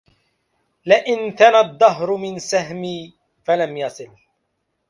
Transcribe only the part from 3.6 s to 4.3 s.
يصل